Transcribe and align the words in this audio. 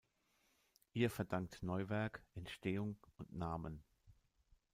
Ihr 0.93 1.11
verdankt 1.11 1.61
Neuwerk 1.61 2.23
Entstehung 2.33 2.95
und 3.19 3.35
Namen. 3.35 3.83